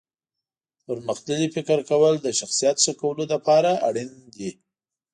[0.85, 4.49] پرمختللي فکر کول د شخصیت ښه کولو لپاره اړین دي.